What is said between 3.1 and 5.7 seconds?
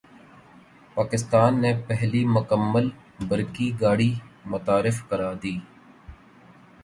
برقی گاڑی متعارف کرادی